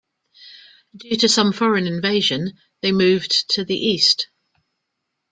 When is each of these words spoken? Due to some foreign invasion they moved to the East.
Due 0.97 1.15
to 1.17 1.29
some 1.29 1.53
foreign 1.53 1.85
invasion 1.85 2.53
they 2.81 2.91
moved 2.91 3.47
to 3.49 3.63
the 3.63 3.77
East. 3.77 4.29